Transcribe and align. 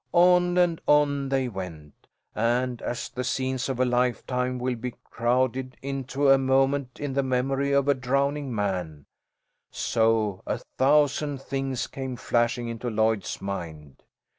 On 0.13 0.57
and 0.57 0.81
on 0.87 1.29
they 1.29 1.47
went, 1.47 2.07
and, 2.33 2.81
as 2.81 3.07
the 3.07 3.23
scenes 3.23 3.69
of 3.69 3.79
a 3.79 3.85
lifetime 3.85 4.57
will 4.57 4.73
be 4.75 4.95
crowded 5.03 5.77
into 5.79 6.27
a 6.29 6.39
moment 6.39 6.99
in 6.99 7.13
the 7.13 7.21
memory 7.21 7.71
of 7.71 7.87
a 7.87 7.93
drowning 7.93 8.51
man, 8.55 9.05
so 9.69 10.41
a 10.47 10.57
thousand 10.79 11.39
things 11.39 11.85
came 11.85 12.15
flashing 12.15 12.67
into 12.67 12.89
Lloyd's 12.89 13.39
mind. 13.43 14.01